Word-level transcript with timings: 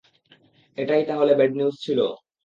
এটাই 0.77 1.03
তাহলে 1.09 1.31
bad 1.35 1.51
news 1.57 1.75
ছিল? 1.85 1.99